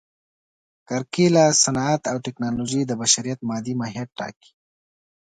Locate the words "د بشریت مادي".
2.85-3.73